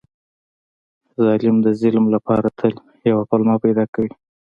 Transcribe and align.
ظالم 1.23 1.55
د 1.65 1.67
ظلم 1.81 2.05
لپاره 2.15 2.47
تل 2.59 2.73
یوه 3.09 3.23
پلمه 3.29 3.55
پیدا 3.65 3.83
کوي. 3.93 4.11